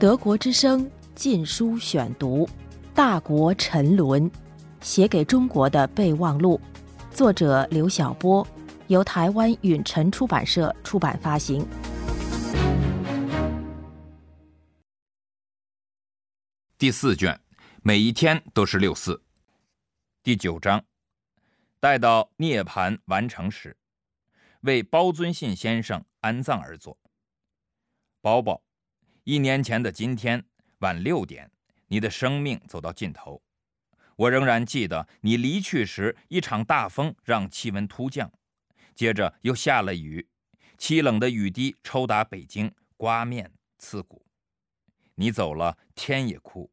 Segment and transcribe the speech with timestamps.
[0.00, 2.46] 德国之声禁书选读，
[2.94, 4.30] 《大国沉沦》，
[4.80, 6.60] 写给中国的备忘录，
[7.10, 8.46] 作者刘晓波，
[8.86, 11.66] 由台湾允晨出版社出版发行。
[16.78, 17.40] 第四卷，
[17.82, 19.20] 每一天都是六四。
[20.22, 20.84] 第九章，
[21.80, 23.76] 待到涅盘完成时，
[24.60, 26.96] 为包尊信先生安葬而作。
[28.20, 28.62] 包包，
[29.28, 30.42] 一年前的今天
[30.78, 31.50] 晚六点，
[31.88, 33.42] 你的生命走到尽头。
[34.16, 38.32] 我仍然记得你离去时，一场大风让气温突降，
[38.94, 40.26] 接着又下了雨，
[40.78, 44.24] 凄冷的雨滴抽打北京，刮面刺骨。
[45.16, 46.72] 你走了，天也哭。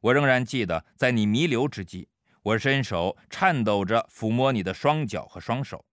[0.00, 2.08] 我仍然记得，在你弥留之际，
[2.42, 5.84] 我伸手颤抖着抚摸你的双脚和双手。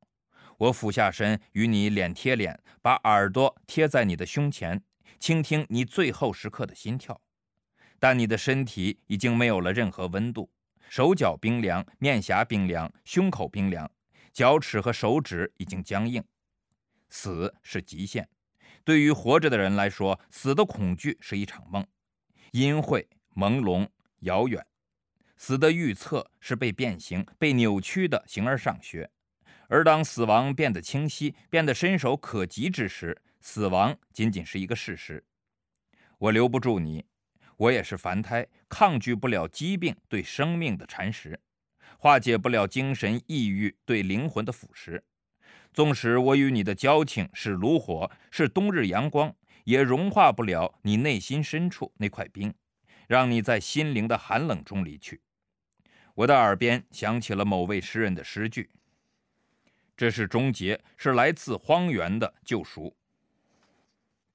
[0.60, 4.82] 我俯下身与你脸贴脸，把耳朵贴在你的胸前，
[5.20, 7.20] 倾听你最后时刻的心跳。
[8.00, 10.50] 但你的身体已经没有了任何温度，
[10.90, 13.92] 手脚冰凉，面颊冰凉，胸口冰凉，
[14.32, 16.24] 脚趾和手指已经僵硬。
[17.10, 18.30] 死是极限。
[18.86, 21.86] 对于活着的人来说，死的恐惧是一场梦，
[22.52, 23.88] 阴晦、朦胧、
[24.20, 24.66] 遥远。
[25.36, 29.10] 死的预测是被变形、被扭曲的形而上学。
[29.68, 35.24] 而当死亡变得清晰、变得伸手可及之时，死亡仅仅是一个事实。
[36.18, 37.06] 我留不住你，
[37.58, 41.40] 我也是凡胎，抗拒不了疾病对生命的蚕食，
[41.98, 45.02] 化解不了精神抑郁对灵魂的腐蚀。
[45.72, 52.54] 纵使我与你的交情是炉火，是冬日阳光，也融化不了你内心深处那块冰，
[53.08, 55.22] 让你在心灵的寒冷中离去。
[56.16, 58.70] 我的耳边响起了某位诗人的诗句
[59.96, 62.94] ：“这是终结，是来自荒原的救赎。”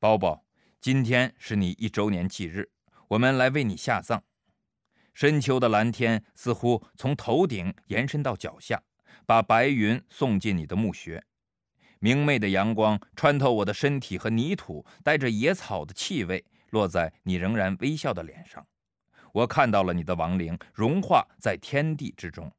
[0.05, 0.45] 包包，
[0.83, 2.69] 今天是你一周年忌日，
[3.09, 4.23] 我们来为你下葬。
[5.15, 8.83] 深秋的蓝天似乎从头顶延伸到脚下。
[9.25, 11.25] 把白云送进你的墓穴，
[12.01, 18.67] 明媚的阳光穿透我的身体和泥土，带着野草的气味，落在你仍然微笑的脸上。
[19.33, 22.53] 我看到了你的亡灵融化在天地之中。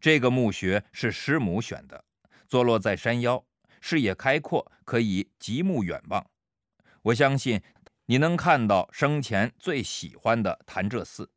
[0.00, 2.04] 这个墓穴是师母选的，
[2.48, 3.44] 坐落在山腰，
[3.80, 6.28] 视野开阔，可以极目远望。
[7.02, 7.62] 我相信
[8.04, 11.30] 你能看到生前最喜欢的潭柘寺。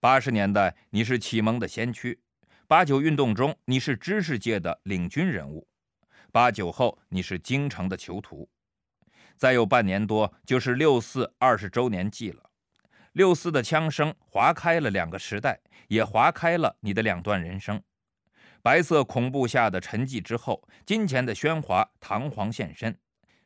[0.00, 2.20] 八十年代，你是启蒙的先驱。
[2.66, 5.68] 八九运动中，你是知识界的领军人物；
[6.32, 8.50] 八九后，你是京城的囚徒。
[9.36, 12.50] 再有半年多，就是六四二十周年祭了。
[13.12, 17.80] 六四的枪声划开了两个时代，也划开了你的两段人生。
[18.60, 22.98] 白色恐怖下的沉寂之后，金钱的喧哗堂皇现身，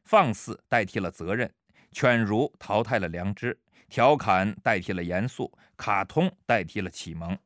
[0.08, 1.52] 放肆代替了责任，
[1.92, 3.54] 犬儒淘汰了良知，
[3.90, 7.38] 调侃代替了严肃，卡通代替了启蒙。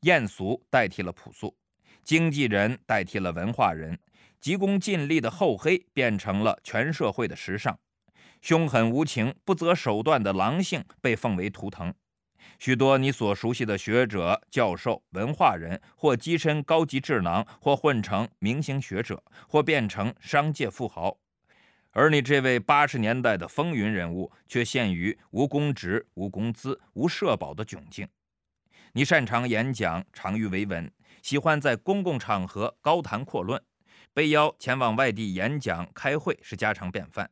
[0.00, 1.54] 艳俗代替了朴素，
[2.02, 3.98] 经纪人代替了文化人，
[4.40, 7.78] 急功近利的厚黑变成了全社会的时尚，
[8.40, 11.92] 凶狠无情、不择手段的狼性被奉为图腾。
[12.58, 21.14] 许多你所熟悉的学者、教授、文化人，或跻身高级智囊，或混成明星学者，或变成商界富豪，
[21.98, 28.06] 而你这位八十年代的风云人物，却陷于无公职、无工资、无社保的窘境。
[28.92, 30.92] 你擅长演讲，长于维文，
[31.22, 33.58] 喜欢在公共场合高谈阔论，
[34.12, 37.30] 被邀前往外地演讲、开会是家常便饭。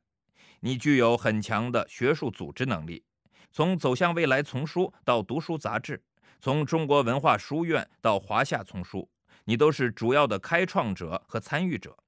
[0.61, 3.05] 你具有很强的学术组织能力，
[3.51, 6.03] 从《走向未来》丛书到读书杂志，
[6.41, 9.11] 从中国文化书院到华夏丛书，
[9.45, 11.99] 你都是主要的开创者和参与者。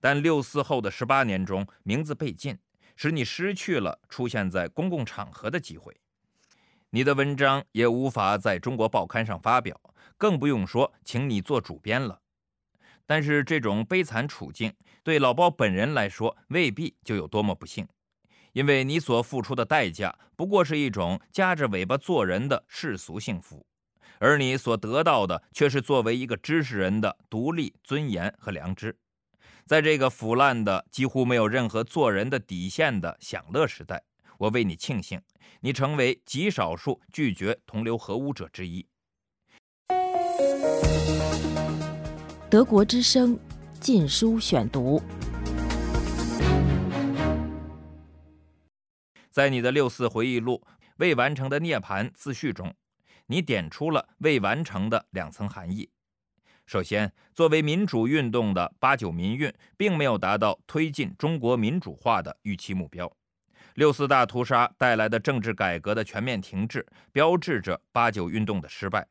[0.00, 2.58] 但六四后的十八年中，名字被禁，
[2.96, 5.94] 使你失去了出现在公共场合的机会。
[6.90, 9.80] 你的文章也无法在中国报刊上发表，
[10.18, 12.20] 更不用说请你做主编了。
[13.06, 14.72] 但是这种悲惨处境
[15.02, 17.86] 对老包本人来说未必就有多么不幸，
[18.52, 23.66] 因为你所付出的代价不过是一种夹着尾巴做人的世俗幸福，
[24.18, 28.96] 而你所得到的却是作为一个知识人的独立、尊严和良知。
[29.70, 34.02] 在这个腐烂的、几乎没有任何做人的底线的享乐时代。
[34.36, 35.22] 我为你庆幸，
[35.60, 38.84] 你成为极少数拒绝同流合污者之一。
[42.50, 43.38] 德国之声，
[43.78, 45.00] 禁书选读。
[49.30, 50.60] 在你的六四回忆录
[50.96, 52.74] 《未完成的涅槃自序》中，
[53.26, 55.88] 你点出了未完成的两层含义。
[56.70, 63.12] 首先，作为民主运动的八九民运，并没有达到推进中国民主化的预期目标。
[63.74, 69.04] 六四大屠杀带来的政治改革的全面停滞，标志着八九运动的失败。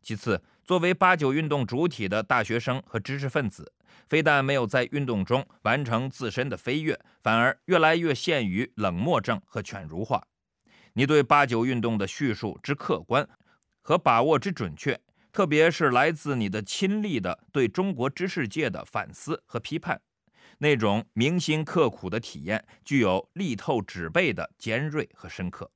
[0.00, 3.72] 其次，作为八九运动主体的大学生和知识分子，
[4.08, 10.22] 非但没有在运动中完成自身的飞跃，反而越来越陷于冷漠症和犬儒化。
[10.92, 13.28] 你对八九运动的叙述之客观
[13.82, 15.00] 和把握之准确，
[15.36, 20.00] 特别是来自你的亲历的对中国知识界的反思和批判。
[20.60, 25.70] 那种铭心刻苦的体验，具有力透纸背的尖锐和深刻。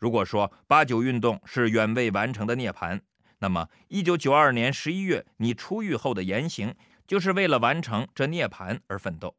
[0.00, 3.00] 如果说八九运动是远未完成的涅槃，
[3.38, 6.74] 那么一九九二年十一月你出狱后的言行，
[7.06, 9.36] 就是为了完成这涅槃而奋斗。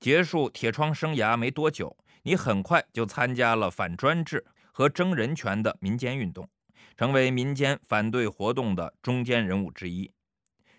[0.00, 6.50] 结束铁窗生涯没多久，你很快就参加了反专制和争人权的民间运动，
[6.96, 10.10] 成为民间反对活动的中坚人物之一。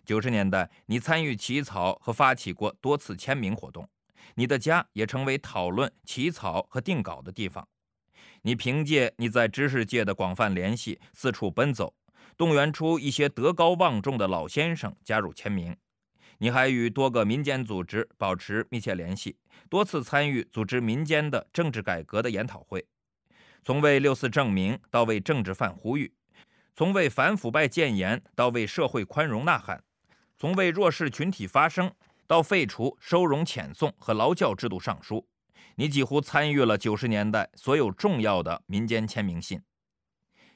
[0.06, 3.88] 九十年代，你参与起草和发起过多次签名活动，
[4.36, 7.68] 你的家也成为讨论起草和定稿的地方。
[8.44, 11.94] 你凭借你在知识界的广泛联系，四处奔走，
[12.38, 15.75] 动员出一些德高望重的老先生加入签名。
[16.40, 19.36] 你还与多个民间组织保持密切联系，
[19.69, 22.86] 多次参与组织民间的政治改革的研讨会，
[23.68, 26.10] 从为六四证明到为政治犯呼吁，
[26.74, 29.84] 从为反腐败建言到为社会宽容呐喊。
[30.38, 31.92] 从为弱势群体发声，
[32.25, 35.28] 到废除收容遣送和劳教制度上书，
[35.75, 39.62] 你几乎参与了九十年代所有重要的民间签名信。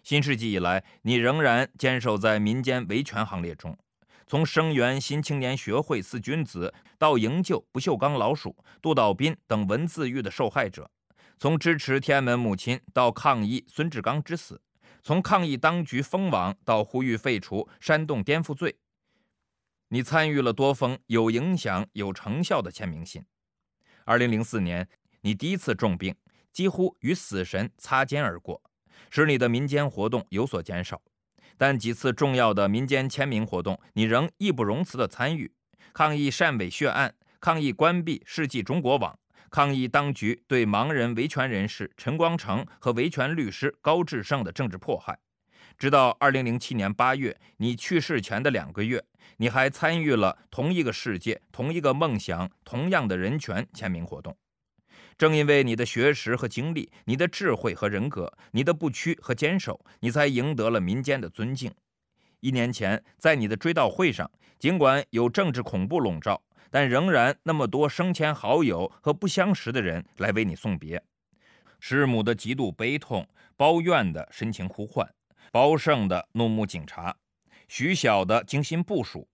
[0.04, 3.78] 新世纪以来，你仍然坚守在民间维权行列中，
[4.26, 10.90] 从声援新青年学会四君子，到营救不锈钢老鼠、杜岛斌等文字狱的受害者，
[11.42, 14.62] 从支持天安门母亲到抗议孙志刚之死，
[15.02, 18.78] 从抗议当局封网到呼吁废除煽动颠覆罪。
[19.88, 23.26] 你参与了多封有影响、有成效的签名信。
[24.06, 24.88] 二零零四年，
[25.22, 26.16] 你第一次重病，
[26.54, 28.62] 几乎与死神擦肩而过，
[29.10, 31.02] 使你的民间活动有所减少。
[31.58, 35.52] 但几次重要的民间签名活动，你仍义不容辞地参与：
[35.92, 39.18] 抗议汕尾血案，抗议关闭世纪中国网，
[39.52, 45.20] 抗议当局对盲人维权人士陈光诚和维权律师高志胜的政治迫害。
[45.78, 49.04] 直到二零零七年八月，你去世前的两个月。
[49.38, 54.36] 你还参与了同一个世界、同一个梦想、同样的人权签名活动。
[55.18, 61.72] 正因为你的学识和经历、你的智慧和人格、你的不屈和坚守，你才赢得了民间的尊敬。
[62.42, 64.30] 一年前，在你的追悼会上，
[64.60, 71.02] 尽管有政治恐怖笼罩，但仍然那么多生前好友和不相识的人来为你送别。
[71.80, 75.08] 师母的极度悲痛，包怨的深情呼唤，
[75.52, 77.16] 包胜的怒目警察。
[77.68, 79.28] 徐晓的精心部署，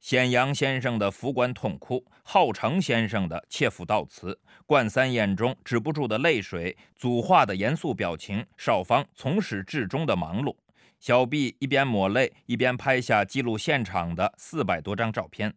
[0.00, 10.54] 显阳先生的浮棺痛哭，浩成先生的切腹悼词，冠三眼中止不住的泪水，祖化的严肃表情，少芳从始至终的忙碌，
[11.04, 15.54] 小毕一边抹泪一边拍下记录现场的四百多张照片，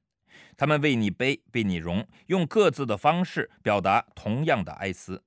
[0.57, 5.23] 他们为你悲，为你荣，用各自的方式表达同样的哀思。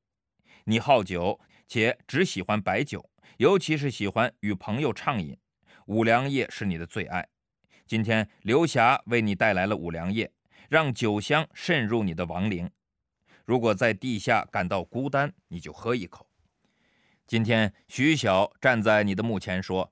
[0.64, 3.08] 你好酒，且只喜欢白酒，
[3.38, 5.34] 尤其是喜欢与朋友畅饮。
[5.86, 7.26] 五粮液是你的最爱，
[7.86, 10.30] 今天刘霞为你带来了五粮液，
[10.68, 12.70] 让酒香渗入你的亡灵。
[13.46, 16.28] 如果在地下感到孤单，你就喝一口。
[17.26, 19.90] 今天徐晓站在你的墓前说：“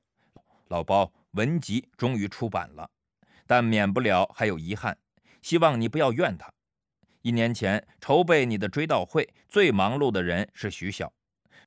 [0.68, 2.88] 老包文集终于出版了，
[3.46, 4.96] 但免不了还有遗憾，
[5.42, 6.52] 希望你不要怨他。
[7.22, 11.12] 一年前筹备你的追悼会，最忙碌的人是徐晓。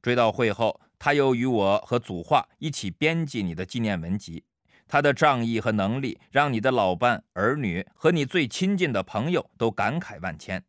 [0.02, 4.44] 追悼会后。”他又与我和祖化一起编辑你的纪念文集，
[4.88, 10.64] 他的仗义和能力让你的老伴、儿女和你最亲近的朋友都感慨万千。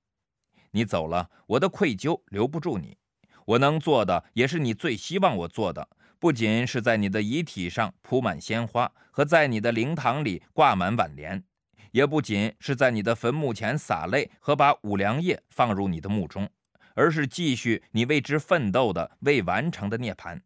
[0.71, 2.97] 你走了，我的愧疚留不住你。
[3.45, 5.87] 我能做的，也是你最希望我做的，
[6.23, 11.43] 不仅是在你的遗体上铺满鲜花，和在你的灵堂里挂满挽联，
[11.91, 16.49] 也不仅是在你的坟墓前洒泪和把五粮液放入你的墓中。
[16.95, 20.41] 而是继续你为之奋斗的未完成的涅槃。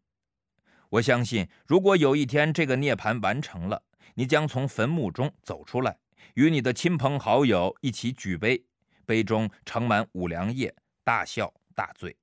[0.89, 3.83] 我相信，如果有一天这个涅槃完成了，
[4.15, 5.95] 你将从坟墓中走出来，
[6.33, 8.65] 与你的亲朋好友一起举杯，
[9.05, 12.17] 杯中盛满五粮液，大笑大醉。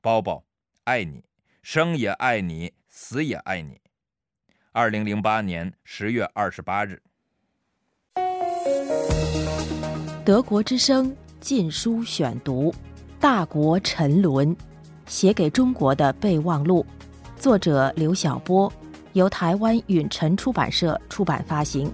[0.00, 0.42] 包包，
[0.84, 1.22] 爱你，
[1.62, 3.78] 生也爱你，死也爱你。
[4.72, 7.02] 二零零八年十月二十八日，
[10.24, 12.74] 德国之声禁书选读。
[13.20, 14.56] 大国沉沦，
[15.06, 16.84] 写给中国的备忘录，
[17.36, 18.72] 作者刘晓波，
[19.12, 21.92] 由台湾允晨出版社出版发行。